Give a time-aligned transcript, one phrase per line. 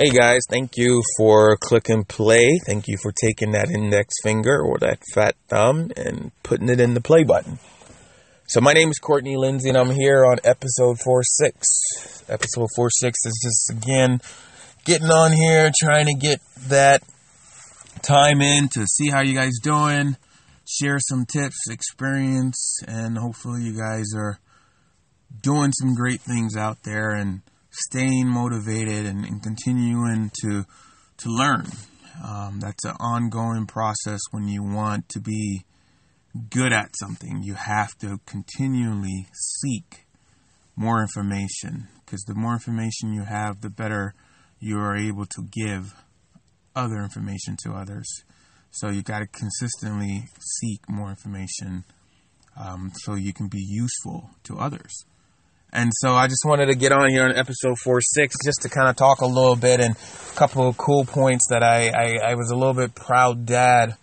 [0.00, 2.60] Hey guys, thank you for click and play.
[2.64, 6.94] Thank you for taking that index finger or that fat thumb and putting it in
[6.94, 7.58] the play button.
[8.46, 12.22] So my name is Courtney Lindsay and I'm here on episode 46.
[12.28, 14.20] Episode 46 is just again
[14.84, 16.38] getting on here trying to get
[16.68, 17.02] that
[18.00, 20.16] time in to see how you guys doing,
[20.64, 24.38] share some tips, experience, and hopefully you guys are
[25.42, 27.42] doing some great things out there and
[27.86, 30.64] staying motivated and, and continuing to
[31.18, 31.66] to learn.
[32.24, 35.64] Um, that's an ongoing process when you want to be
[36.50, 37.42] good at something.
[37.42, 40.06] You have to continually seek
[40.76, 44.14] more information because the more information you have, the better
[44.60, 45.94] you are able to give
[46.74, 48.08] other information to others.
[48.70, 51.84] So you got to consistently seek more information
[52.58, 55.04] um, so you can be useful to others.
[55.72, 58.88] And so I just wanted to get on here on episode 46 just to kind
[58.88, 62.34] of talk a little bit and a couple of cool points that I, I, I
[62.36, 63.96] was a little bit proud dad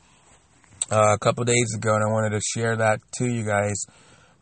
[0.92, 3.84] uh, a couple days ago and I wanted to share that to you guys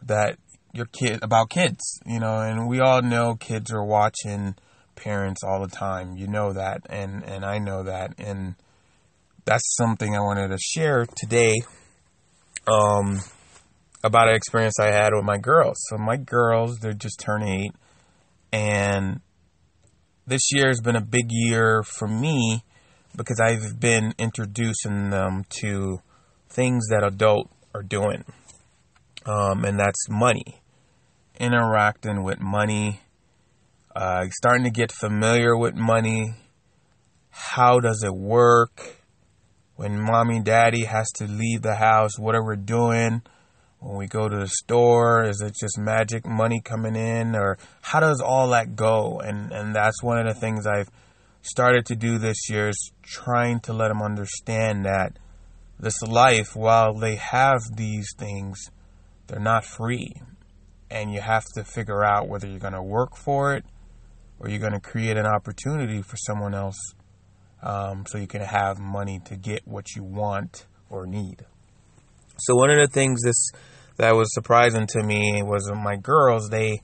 [0.02, 0.38] that
[0.74, 4.56] your kid about kids, you know, and we all know kids are watching
[4.96, 6.18] parents all the time.
[6.18, 8.56] You know that and, and I know that and
[9.46, 11.56] that's something I wanted to share today.
[12.68, 13.22] Um,
[14.04, 15.78] about an experience I had with my girls.
[15.88, 17.72] So my girls, they're just turning eight,
[18.52, 19.22] and
[20.28, 22.64] this year has been a big year for me
[23.16, 26.00] because I've been introducing them to
[26.50, 28.26] things that adult are doing,
[29.26, 30.62] um, and that's money,
[31.40, 33.02] interacting with money,
[33.96, 36.34] uh, starting to get familiar with money.
[37.30, 39.00] How does it work?
[39.76, 43.24] When mommy and daddy has to leave the house, what are we doing?
[43.84, 48.00] When we go to the store is it just magic money coming in or how
[48.00, 49.20] does all that go?
[49.20, 50.90] And and that's one of the things i've
[51.42, 55.20] started to do this year is trying to let them understand that
[55.80, 58.70] this life while they have these things
[59.28, 60.14] they're not free.
[60.90, 63.66] And you have to figure out whether you're going to work for it
[64.40, 66.78] or you're going to create an opportunity for someone else
[67.64, 71.46] um, so you can have money to get what you want or need.
[72.38, 73.50] So one of the things this
[73.98, 76.82] that was surprising to me was my girls they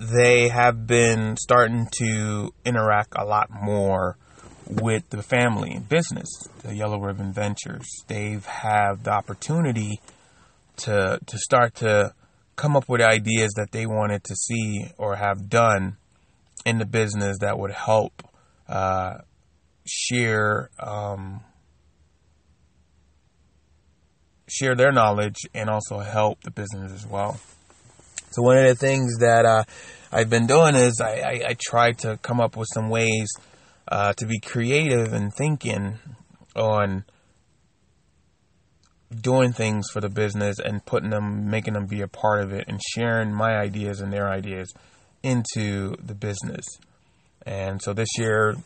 [0.00, 4.16] they have been starting to interact a lot more
[4.68, 6.28] with the family and business,
[6.62, 7.88] the Yellow Ribbon Ventures.
[8.06, 10.00] They've have the opportunity
[10.78, 12.14] to to start to
[12.56, 15.96] come up with ideas that they wanted to see or have done
[16.66, 18.22] in the business that would help
[18.68, 19.18] uh,
[19.86, 21.40] share um,
[24.48, 27.38] share their knowledge and also help the business as well.
[28.30, 29.64] So one of the things that uh,
[30.12, 33.28] I've been doing is I, I, I, try to come up with some ways
[33.88, 35.98] uh, to be creative and thinking
[36.54, 37.04] on
[39.20, 42.64] doing things for the business and putting them, making them be a part of it,
[42.68, 44.72] and sharing my ideas and their ideas
[45.22, 46.64] into the business.
[47.46, 48.56] And so this year,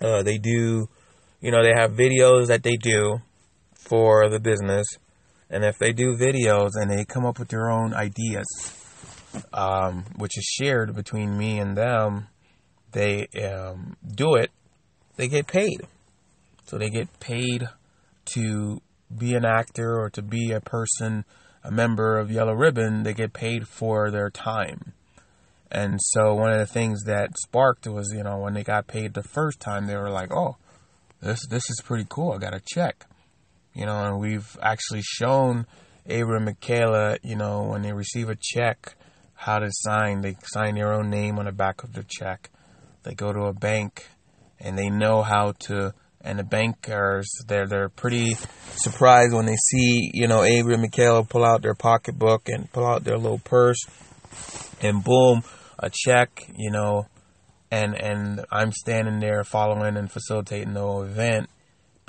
[0.00, 0.88] uh, they do,
[1.40, 3.20] you know, they have videos that they do
[3.88, 4.86] for the business.
[5.50, 8.46] And if they do videos and they come up with their own ideas,
[9.52, 12.28] um, which is shared between me and them,
[12.92, 14.50] they um, do it,
[15.16, 15.82] they get paid.
[16.66, 17.68] So they get paid
[18.34, 18.80] to
[19.16, 21.24] be an actor or to be a person,
[21.64, 24.92] a member of Yellow Ribbon, they get paid for their time.
[25.70, 29.14] And so one of the things that sparked was, you know, when they got paid
[29.14, 30.56] the first time, they were like, "Oh,
[31.20, 32.32] this this is pretty cool.
[32.32, 33.06] I got a check."
[33.78, 35.64] You know, and we've actually shown
[36.06, 38.96] Avery and Michaela, you know, when they receive a check,
[39.34, 40.20] how to sign.
[40.20, 42.50] They sign their own name on the back of the check.
[43.04, 44.08] They go to a bank
[44.58, 48.34] and they know how to and the bankers they're they're pretty
[48.74, 52.84] surprised when they see, you know, Avery and Michaela pull out their pocketbook and pull
[52.84, 53.78] out their little purse
[54.80, 55.42] and boom,
[55.78, 57.06] a check, you know,
[57.70, 61.48] and and I'm standing there following and facilitating the whole event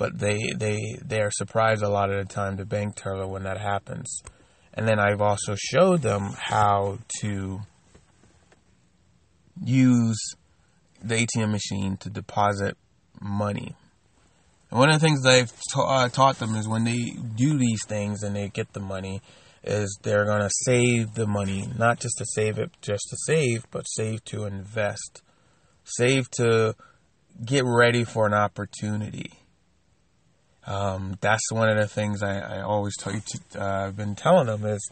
[0.00, 3.42] but they they they are surprised a lot of the time to bank teller when
[3.42, 4.22] that happens.
[4.72, 7.60] And then I've also showed them how to
[9.62, 10.18] use
[11.02, 12.78] the ATM machine to deposit
[13.20, 13.76] money.
[14.70, 17.84] And one of the things I've ta- uh, taught them is when they do these
[17.84, 19.20] things and they get the money,
[19.62, 23.66] is they're going to save the money, not just to save it just to save,
[23.70, 25.20] but save to invest.
[25.84, 26.74] Save to
[27.44, 29.39] get ready for an opportunity.
[30.70, 33.20] Um, that's one of the things I, I always tell you.
[33.20, 34.88] To, uh, I've been telling them is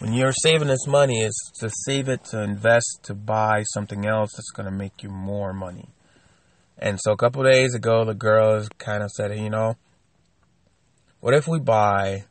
[0.00, 4.32] when you're saving this money, is to save it to invest to buy something else
[4.32, 5.88] that's going to make you more money.
[6.78, 9.76] And so a couple days ago, the girls kind of said, you know,
[11.20, 12.24] what if we buy,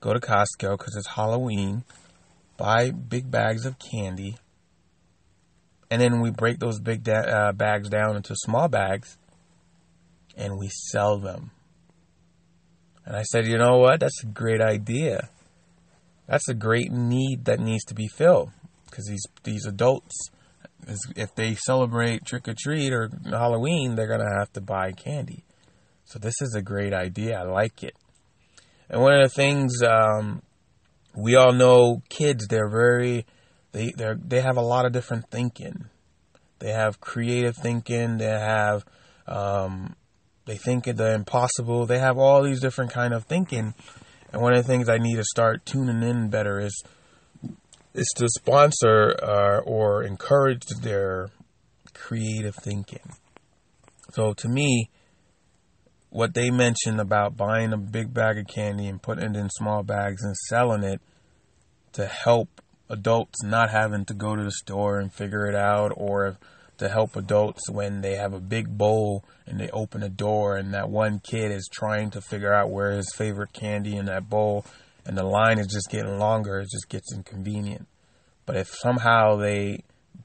[0.00, 1.84] go to Costco because it's Halloween,
[2.56, 4.38] buy big bags of candy,
[5.88, 9.16] and then we break those big da- uh, bags down into small bags,
[10.36, 11.52] and we sell them.
[13.08, 14.00] And I said, you know what?
[14.00, 15.30] That's a great idea.
[16.26, 18.50] That's a great need that needs to be filled
[18.84, 20.14] because these these adults
[21.16, 25.44] if they celebrate trick or treat or Halloween, they're going to have to buy candy.
[26.04, 27.38] So this is a great idea.
[27.38, 27.94] I like it.
[28.90, 30.42] And one of the things um,
[31.16, 33.24] we all know, kids they're very
[33.72, 35.86] they they they have a lot of different thinking.
[36.58, 38.18] They have creative thinking.
[38.18, 38.84] They have
[39.26, 39.96] um,
[40.48, 41.84] they think of the impossible.
[41.84, 43.74] They have all these different kind of thinking.
[44.32, 46.82] And one of the things I need to start tuning in better is
[47.92, 51.28] is to sponsor uh, or encourage their
[51.92, 53.12] creative thinking.
[54.12, 54.88] So to me,
[56.08, 59.82] what they mentioned about buying a big bag of candy and putting it in small
[59.82, 61.02] bags and selling it
[61.92, 66.38] to help adults not having to go to the store and figure it out or
[66.78, 70.72] to help adults when they have a big bowl and they open a door and
[70.74, 74.64] that one kid is trying to figure out where his favorite candy in that bowl
[75.04, 77.88] and the line is just getting longer, it just gets inconvenient.
[78.46, 79.84] But if somehow they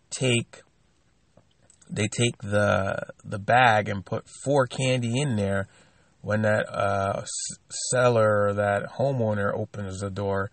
[0.10, 0.62] take
[1.90, 5.68] they take the the bag and put four candy in there,
[6.22, 7.26] when that uh,
[7.92, 10.52] seller or that homeowner opens the door,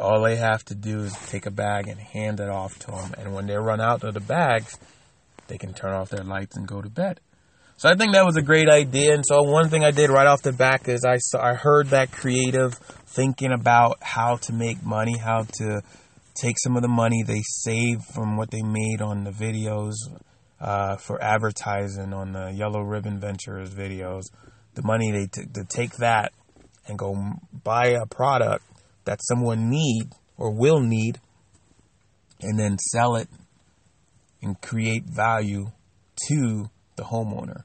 [0.00, 3.14] all they have to do is take a bag and hand it off to them.
[3.16, 4.76] And when they run out of the bags,
[5.48, 7.20] they can turn off their lights and go to bed.
[7.76, 9.14] So I think that was a great idea.
[9.14, 11.88] And so one thing I did right off the back is I saw, I heard
[11.88, 12.74] that creative
[13.06, 15.80] thinking about how to make money, how to
[16.34, 19.94] take some of the money they save from what they made on the videos
[20.60, 24.24] uh, for advertising on the Yellow Ribbon Ventures videos.
[24.74, 26.32] The money they t- to take that
[26.86, 27.14] and go
[27.64, 28.64] buy a product
[29.04, 31.20] that someone need or will need,
[32.40, 33.28] and then sell it
[34.42, 35.70] and create value
[36.28, 37.62] to the homeowner.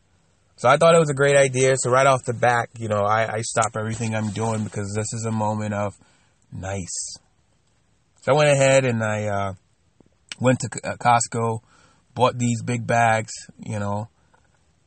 [0.55, 1.75] So I thought it was a great idea.
[1.77, 5.11] So right off the back, you know, I, I stop everything I'm doing because this
[5.13, 5.93] is a moment of
[6.51, 7.17] nice.
[8.21, 9.53] So I went ahead and I uh,
[10.39, 11.59] went to uh, Costco,
[12.15, 14.07] bought these big bags, you know,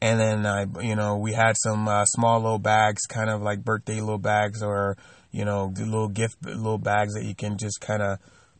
[0.00, 3.65] and then I, you know, we had some uh, small little bags, kind of like
[3.65, 4.97] birthday little bags, or
[5.32, 8.19] you know, little gift little bags that you can just kind of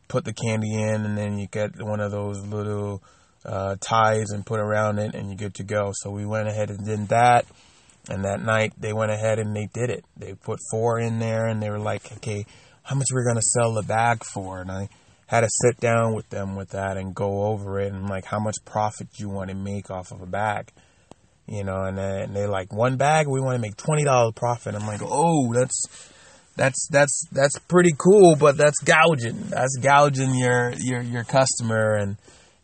[0.09, 3.03] put the candy in, and then you get one of those little
[3.47, 5.93] uh, ties and put around it, and you're good to go.
[5.95, 7.47] So we went ahead and did that.
[8.09, 10.05] And that night they went ahead and they did it.
[10.17, 12.47] They put four in there and they were like, okay,
[12.85, 14.61] how much we're going to sell the bag for.
[14.61, 14.89] And I
[15.27, 18.39] had to sit down with them with that and go over it and like how
[18.39, 20.71] much profit you want to make off of a bag.
[21.49, 24.75] You know, and, and they like one bag we want to make twenty dollars profit.
[24.75, 26.11] I'm like, oh, that's
[26.57, 29.49] that's that's that's pretty cool, but that's gouging.
[29.49, 32.17] That's gouging your your your customer, and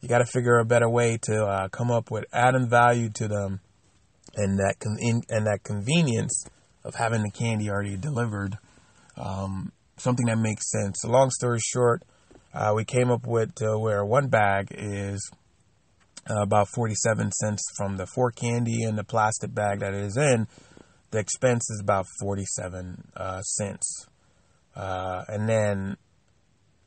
[0.02, 3.28] you got to figure a better way to uh, come up with adding value to
[3.28, 3.60] them,
[4.34, 6.44] and that con- in, and that convenience
[6.84, 8.58] of having the candy already delivered.
[9.16, 10.99] Um, something that makes sense.
[11.00, 12.02] So long story short,
[12.52, 15.31] uh, we came up with uh, where one bag is
[16.28, 20.17] uh, about 47 cents from the four candy and the plastic bag that it is
[20.17, 20.48] in.
[21.10, 24.06] The expense is about 47 uh, cents.
[24.74, 25.96] Uh, and then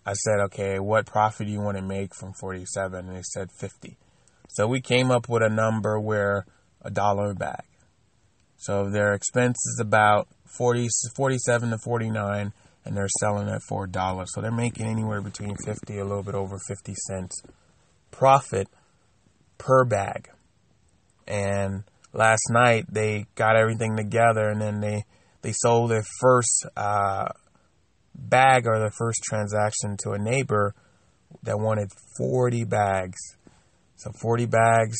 [0.05, 3.07] I said, okay, what profit do you want to make from 47?
[3.07, 3.97] And they said 50.
[4.49, 6.45] So we came up with a number where
[6.81, 7.63] a dollar a bag.
[8.57, 12.53] So their expense is about 40, 47 to 49
[12.85, 14.29] and they're selling at four dollars.
[14.33, 17.41] So they're making anywhere between fifty, a little bit over fifty cents
[18.11, 18.67] profit
[19.57, 20.29] per bag.
[21.27, 21.83] And
[22.13, 25.05] last night they got everything together, and then they
[25.41, 27.29] they sold their first uh,
[28.17, 30.73] bag or their first transaction to a neighbor
[31.43, 33.19] that wanted forty bags.
[33.97, 34.97] So forty bags,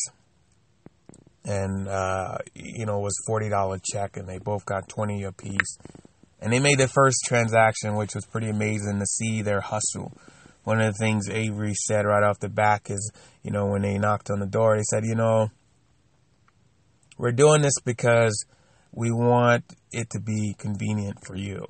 [1.44, 5.78] and uh, you know it was forty dollar check, and they both got twenty apiece
[6.40, 10.12] and they made their first transaction, which was pretty amazing to see their hustle.
[10.64, 13.10] One of the things Avery said right off the back is,
[13.42, 15.50] you know, when they knocked on the door, they said, you know,
[17.16, 18.44] we're doing this because
[18.92, 21.64] we want it to be convenient for you.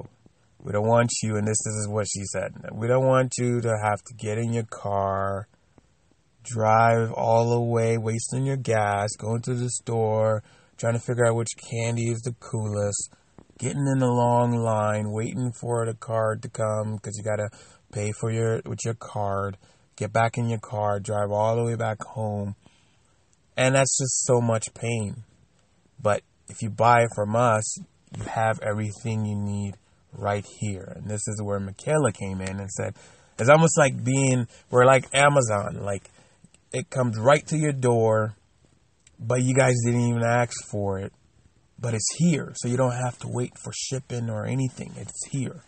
[0.66, 2.52] We don't want you, and this, this is what she said.
[2.72, 5.46] We don't want you to have to get in your car,
[6.42, 10.42] drive all the way, wasting your gas, going to the store,
[10.76, 13.14] trying to figure out which candy is the coolest
[13.58, 17.48] getting in a long line, waiting for the card to come because you gotta
[17.92, 19.56] pay for your with your card,
[19.96, 22.56] get back in your car, drive all the way back home,
[23.56, 25.22] And that's just so much pain.
[26.02, 29.76] But if you buy it from us, you have everything you need
[30.16, 30.92] right here.
[30.96, 32.94] And this is where Michaela came in and said,
[33.38, 35.82] it's almost like being, we're like Amazon.
[35.82, 36.10] Like,
[36.72, 38.34] it comes right to your door,
[39.18, 41.12] but you guys didn't even ask for it.
[41.78, 44.94] But it's here, so you don't have to wait for shipping or anything.
[44.96, 45.62] It's here.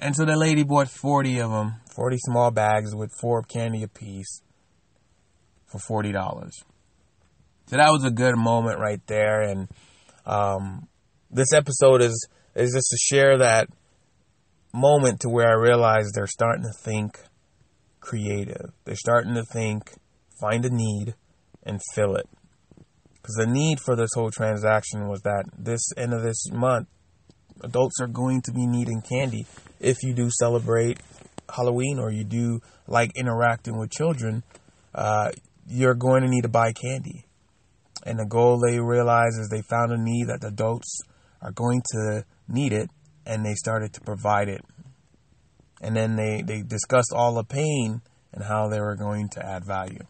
[0.00, 4.40] And so the lady bought 40 of them, 40 small bags with four candy apiece
[5.66, 6.50] for $40.
[7.66, 9.42] So that was a good moment right there.
[9.42, 9.68] And
[10.26, 10.88] um,
[11.30, 13.68] this episode is, is just to share that
[14.72, 17.18] moment to where I realized they're starting to think
[18.00, 18.72] creative.
[18.84, 19.92] They're starting to think,
[20.40, 21.14] find a need,
[21.62, 22.28] and fill it.
[23.14, 26.88] Because the need for this whole transaction was that this end of this month,
[27.62, 29.46] adults are going to be needing candy.
[29.80, 30.98] If you do celebrate
[31.48, 34.42] Halloween or you do like interacting with children,
[34.94, 35.30] uh,
[35.66, 37.24] you're going to need to buy candy.
[38.04, 41.00] And the goal they realized is they found a need that the adults
[41.44, 42.90] are going to need it,
[43.26, 44.62] and they started to provide it.
[45.80, 48.00] And then they, they discussed all the pain
[48.32, 50.00] and how they were going to add value.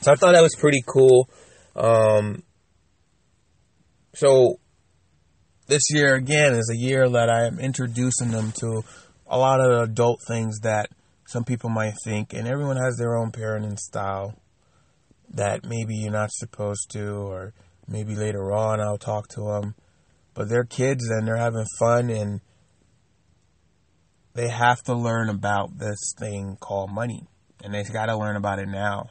[0.00, 1.28] So I thought that was pretty cool.
[1.74, 2.42] Um,
[4.14, 4.60] so
[5.66, 8.82] this year again is a year that I am introducing them to
[9.26, 10.90] a lot of adult things that
[11.26, 14.34] some people might think, and everyone has their own parenting style
[15.34, 17.52] that maybe you're not supposed to, or
[17.88, 19.74] maybe later on I'll talk to them.
[20.36, 22.42] But they're kids and they're having fun, and
[24.34, 27.26] they have to learn about this thing called money,
[27.64, 29.08] and they've got to learn about it now.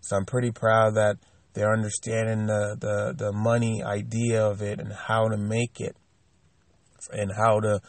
[0.00, 1.18] So I'm pretty proud that
[1.54, 5.96] they're understanding the, the, the money idea of it and how to make it,
[7.12, 7.80] and how to,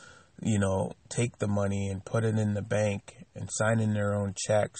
[0.44, 4.36] you know, take the money and put it in the bank and signing their own
[4.38, 4.80] checks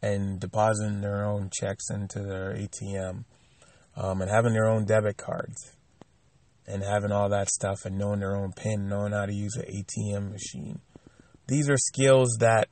[0.00, 3.24] and depositing their own checks into their ATM
[3.96, 5.76] um, and having their own debit cards
[6.72, 9.64] and having all that stuff and knowing their own PIN, knowing how to use an
[9.64, 10.80] ATM machine.
[11.48, 12.68] These are skills that,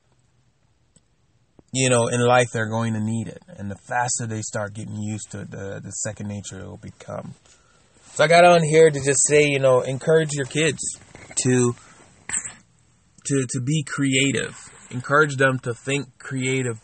[1.72, 3.42] you know, in life they're going to need it.
[3.48, 6.78] And the faster they start getting used to it, the, the second nature it will
[6.78, 7.34] become.
[8.14, 10.80] So I got on here to just say, you know, encourage your kids
[11.44, 11.74] to
[13.26, 14.56] to to be creative
[14.90, 16.74] encourage them to think creatively.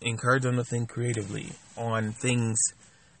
[0.00, 2.58] Encourage them to think creatively on things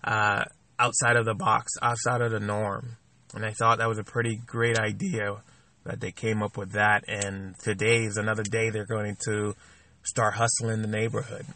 [0.04, 0.44] uh,
[0.78, 2.96] outside of the box, outside of the norm.
[3.34, 5.36] And I thought that was a pretty great idea
[5.84, 7.04] that they came up with that.
[7.08, 9.54] And today is another day they're going to
[10.02, 11.46] start hustling the neighborhood.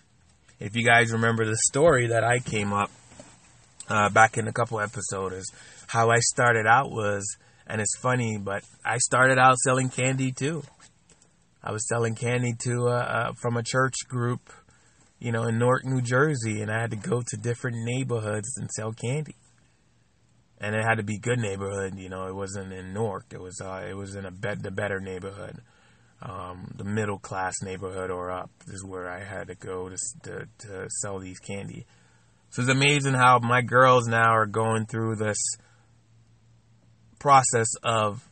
[0.61, 2.91] If you guys remember the story that I came up
[3.89, 5.47] uh, back in a couple episodes,
[5.87, 7.25] how I started out was,
[7.67, 10.63] and it's funny, but I started out selling candy too.
[11.63, 14.41] I was selling candy to uh, uh, from a church group,
[15.19, 18.71] you know, in Newark, New Jersey, and I had to go to different neighborhoods and
[18.71, 19.37] sell candy.
[20.61, 22.27] And it had to be good neighborhood, you know.
[22.27, 23.27] It wasn't in Newark.
[23.33, 25.61] It was uh, it was in a the better neighborhood,
[26.21, 30.49] um, the middle class neighborhood or up is where I had to go to, to
[30.67, 31.87] to sell these candy.
[32.51, 35.39] So it's amazing how my girls now are going through this
[37.19, 38.29] process of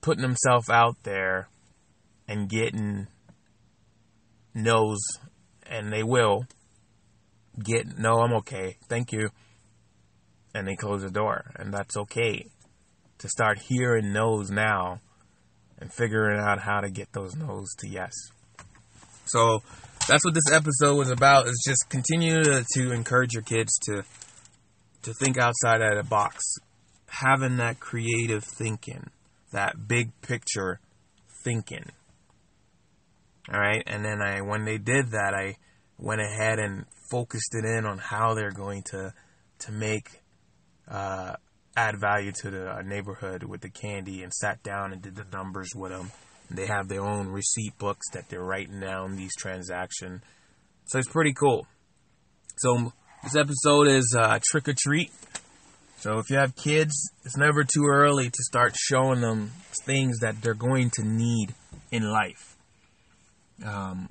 [0.00, 1.48] putting themselves out there
[2.26, 3.06] and getting
[4.54, 5.00] no's,
[5.72, 6.46] and they will
[7.60, 9.30] get no, I'm okay, thank you,
[10.54, 12.46] and they close the door, and that's okay.
[13.18, 15.00] To start hearing no's now
[15.78, 18.12] and figuring out how to get those no's to yes.
[19.26, 19.62] So
[20.08, 21.46] that's what this episode was about.
[21.46, 24.02] Is just continue to, to encourage your kids to
[25.02, 26.42] to think outside of the box,
[27.06, 29.10] having that creative thinking,
[29.52, 30.80] that big picture
[31.44, 31.90] thinking.
[33.52, 35.56] All right, and then I when they did that, I
[35.98, 39.12] went ahead and focused it in on how they're going to
[39.60, 40.22] to make
[40.88, 41.34] uh,
[41.76, 45.70] add value to the neighborhood with the candy, and sat down and did the numbers
[45.74, 46.10] with them.
[46.48, 50.22] And they have their own receipt books that they're writing down these transactions.
[50.84, 51.66] So it's pretty cool.
[52.58, 55.10] So this episode is uh, trick or treat.
[55.98, 56.92] So if you have kids,
[57.24, 59.52] it's never too early to start showing them
[59.84, 61.54] things that they're going to need
[61.90, 62.51] in life.
[63.64, 64.10] Um,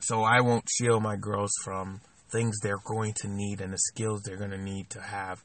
[0.00, 4.22] so I won't shield my girls from things they're going to need and the skills
[4.22, 5.42] they're going to need to have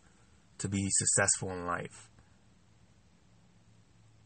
[0.59, 2.09] to be successful in life.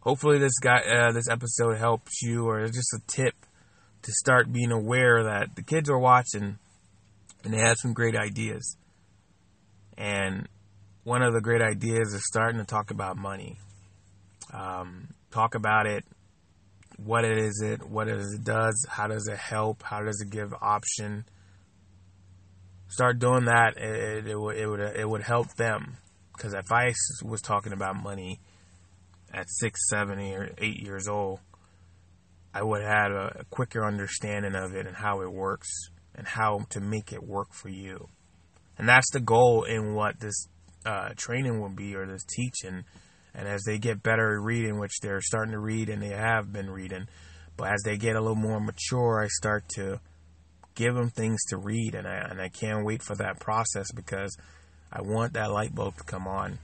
[0.01, 3.33] Hopefully, this guy, uh, this episode helps you, or just a tip
[4.01, 6.57] to start being aware that the kids are watching
[7.43, 8.77] and they have some great ideas.
[9.97, 10.47] And
[11.03, 13.57] one of the great ideas is starting to talk about money.
[14.53, 16.05] Um, talk about it
[17.03, 20.29] what it is it, what it, it does, how does it help, how does it
[20.29, 21.25] give option,
[22.87, 25.97] start doing that, it, it, would it would it would help them.
[26.33, 28.39] Because if I was talking about money
[29.33, 31.39] at six, seven, or eight years old,
[32.53, 35.69] I would have a, a quicker understanding of it and how it works
[36.15, 38.07] and how to make it work for you.
[38.77, 40.47] And that's the goal in what this
[40.85, 42.85] uh, training will be or this teaching.
[43.33, 46.51] And as they get better at reading, which they're starting to read and they have
[46.51, 47.07] been reading,
[47.57, 49.99] but as they get a little more mature, I start to
[50.75, 54.35] give them things to read, and I and I can't wait for that process because
[54.91, 56.59] I want that light bulb to come on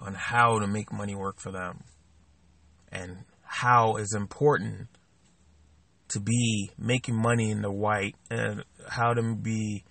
[0.00, 1.84] on how to make money work for them
[2.90, 4.88] and how is important
[6.08, 9.84] to be making money in the white and how to be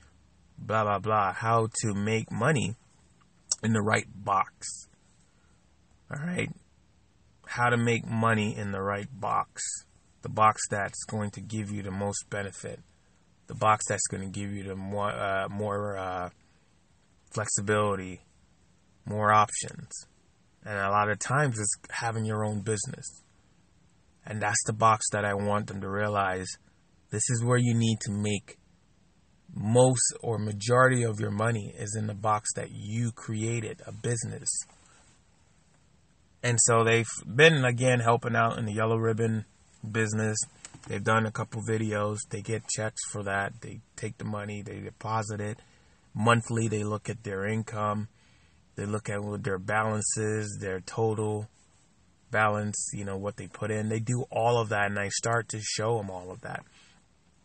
[0.57, 2.75] blah blah blah how to make money
[3.63, 4.88] in the right box
[6.12, 6.50] all right
[7.48, 9.62] how to make money in the right box
[10.22, 12.80] the box that's going to give you the most benefit
[13.48, 16.30] the box that's going to give you the more uh, more uh,
[17.34, 18.22] flexibility
[19.06, 19.89] more options
[20.63, 23.24] and a lot of times it's having your own business
[24.25, 26.48] and that's the box that I want them to realize
[27.10, 28.58] this is where you need to make
[29.53, 34.50] most or majority of your money is in the box that you created, a business.
[36.43, 39.45] And so they've been again helping out in the yellow ribbon
[39.89, 40.38] business.
[40.88, 42.17] They've done a couple videos.
[42.29, 43.53] They get checks for that.
[43.62, 45.60] They take the money, they deposit it.
[46.13, 48.07] Monthly, they look at their income.
[48.75, 51.48] They look at what their balances, their total
[52.31, 53.89] balance, you know, what they put in.
[53.89, 56.63] They do all of that, and I start to show them all of that.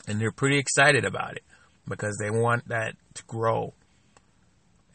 [0.09, 1.43] And they're pretty excited about it
[1.87, 3.75] because they want that to grow.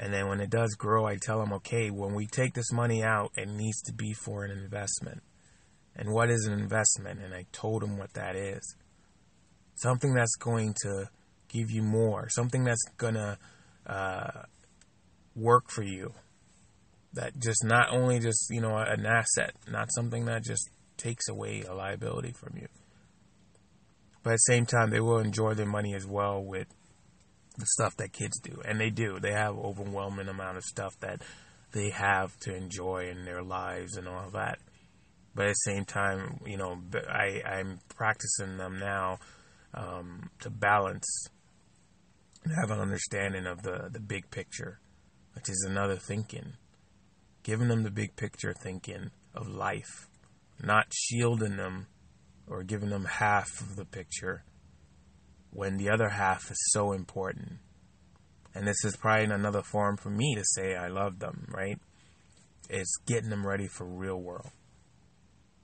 [0.02, 3.04] And then when it does grow, I tell them, okay, when we take this money
[3.04, 5.22] out, it needs to be for an investment.
[5.96, 7.20] And what is an investment?
[7.24, 8.76] And I told them what that is.
[9.76, 11.08] Something that's going to
[11.50, 13.38] give you more, something that's going to
[13.86, 14.42] uh,
[15.36, 16.14] work for you,
[17.14, 21.62] that just not only just you know an asset, not something that just takes away
[21.68, 22.68] a liability from you.
[24.24, 26.68] But at the same time, they will enjoy their money as well with
[27.58, 29.20] the stuff that kids do, and they do.
[29.20, 31.22] They have overwhelming amount of stuff that
[31.74, 34.60] they have to enjoy in their lives and all that.
[35.34, 36.78] But at the same time, you know,
[37.10, 39.20] I I'm practicing them now
[39.74, 41.28] um, to balance
[42.44, 44.80] and have an understanding of the the big picture,
[45.34, 46.54] which is another thinking
[47.44, 50.08] giving them the big picture thinking of life,
[50.62, 51.88] not shielding them
[52.48, 54.44] or giving them half of the picture
[55.52, 57.60] when the other half is so important.
[58.54, 61.80] And this is probably another form for me to say I love them, right?
[62.70, 64.50] It's getting them ready for real world.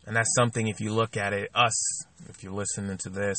[0.06, 3.38] And that's something if you look at it, us, if you're listening to this,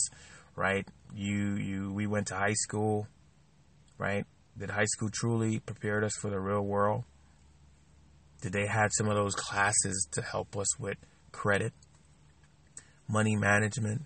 [0.54, 0.87] right?
[1.14, 3.06] You you we went to high school,
[3.96, 4.26] right?
[4.58, 7.04] Did high school truly prepare us for the real world?
[8.42, 10.98] Did they have some of those classes to help us with
[11.32, 11.72] credit,
[13.08, 14.02] money management,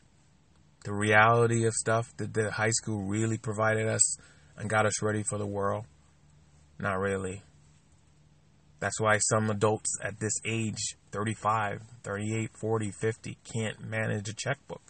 [0.85, 4.17] the reality of stuff that the high school really provided us
[4.57, 5.85] and got us ready for the world?
[6.79, 7.43] Not really.
[8.81, 14.83] That's why some adults at this age, 35, 38, 40, 50, can't manage a checkbook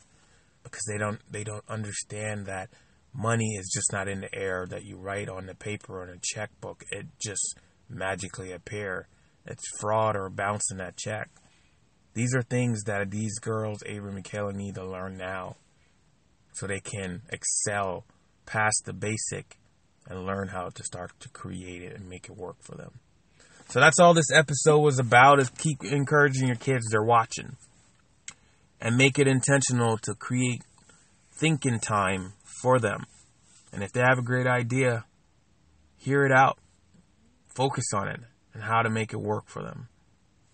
[0.62, 2.70] because they don't they don't understand that
[3.12, 6.16] money is just not in the air that you write on the paper on a
[6.22, 6.84] checkbook.
[6.90, 9.08] It just magically appear
[9.44, 11.28] it's fraud or bouncing that check.
[12.14, 15.56] These are things that these girls, Avery and Michaela, need to learn now
[16.52, 18.04] so they can excel
[18.46, 19.58] past the basic
[20.08, 23.00] and learn how to start to create it and make it work for them.
[23.68, 27.56] So that's all this episode was about is keep encouraging your kids they're watching
[28.80, 30.60] and make it intentional to create
[31.32, 33.04] thinking time for them.
[33.72, 35.04] And if they have a great idea,
[35.96, 36.58] hear it out.
[37.54, 38.20] Focus on it
[38.52, 39.88] and how to make it work for them.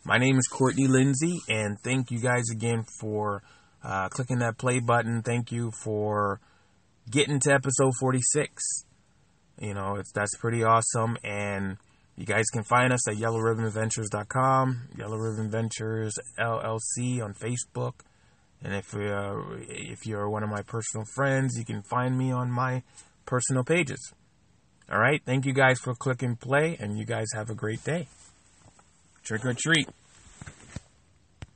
[0.04, 3.42] My name is Courtney Lindsay, and thank you guys again for
[3.82, 5.22] uh, clicking that play button.
[5.22, 6.40] Thank you for
[7.10, 8.84] getting to episode 46.
[9.60, 11.78] You know, it's that's pretty awesome, and
[12.16, 17.94] you guys can find us at YellowRibbonVentures.com, Yellow Ribbon Ventures LLC on Facebook.
[18.62, 19.36] And if uh,
[19.68, 22.82] if you're one of my personal friends, you can find me on my
[23.24, 24.12] personal pages.
[24.90, 25.22] All right.
[25.24, 28.08] Thank you guys for clicking play, and you guys have a great day.
[29.22, 29.88] Trick or treat.